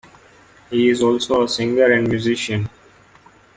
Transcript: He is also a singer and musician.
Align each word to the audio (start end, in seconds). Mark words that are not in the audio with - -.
He 0.71 0.89
is 0.89 1.03
also 1.03 1.43
a 1.43 1.47
singer 1.47 1.91
and 1.91 2.07
musician. 2.07 2.67